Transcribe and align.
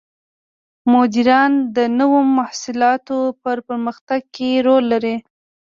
مدیران 0.91 1.51
د 1.75 1.77
نوو 1.99 2.19
محصولاتو 2.37 3.17
په 3.41 3.49
پرمختګ 3.67 4.21
کې 4.35 4.49
رول 4.67 4.83
لري. 4.93 5.15